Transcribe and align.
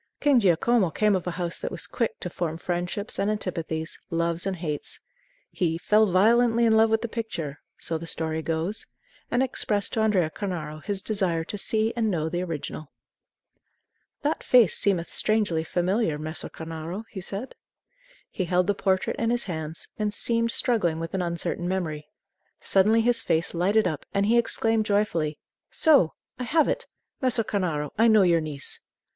King 0.19 0.39
Giacomo 0.39 0.89
came 0.89 1.15
of 1.15 1.27
a 1.27 1.37
house 1.37 1.59
that 1.59 1.69
was 1.69 1.85
quick 1.85 2.19
to 2.21 2.29
form 2.31 2.57
friendships 2.57 3.19
and 3.19 3.29
antipathies, 3.29 3.99
loves 4.09 4.47
and 4.47 4.55
hates. 4.55 4.99
He 5.51 5.77
"fell 5.77 6.07
violently 6.07 6.65
in 6.65 6.75
love 6.75 6.89
with 6.89 7.03
the 7.03 7.07
picture," 7.07 7.59
so 7.77 7.99
the 7.99 8.07
story 8.07 8.41
goes, 8.41 8.87
and 9.29 9.43
expressed 9.43 9.93
to 9.93 9.99
Andrea 10.01 10.31
Cornaro 10.31 10.83
his 10.83 11.03
desire 11.03 11.43
to 11.43 11.55
see 11.55 11.93
and 11.95 12.09
know 12.09 12.29
the 12.29 12.41
original. 12.41 12.91
"That 14.23 14.41
face 14.43 14.73
seemeth 14.75 15.13
strangely 15.13 15.63
familiar, 15.63 16.17
Messer 16.17 16.49
Cornaro," 16.49 17.03
he 17.11 17.21
said. 17.21 17.53
He 18.31 18.45
held 18.45 18.65
the 18.65 18.73
portrait 18.73 19.17
in 19.17 19.29
his 19.29 19.43
hands, 19.43 19.87
and 19.99 20.11
seemed 20.15 20.49
struggling 20.49 20.99
with 20.99 21.13
an 21.13 21.21
uncertain 21.21 21.67
memory. 21.67 22.07
Suddenly 22.59 23.01
his 23.01 23.21
face 23.21 23.53
lighted 23.53 23.87
up, 23.87 24.07
and 24.15 24.25
he 24.25 24.39
exclaimed 24.39 24.87
joyfully: 24.87 25.37
"So; 25.69 26.15
I 26.39 26.43
have 26.45 26.67
it! 26.67 26.87
Messer 27.21 27.43
Cornaro, 27.43 27.91
I 27.99 28.07
know 28.07 28.23
your 28.23 28.41
niece." 28.41 28.79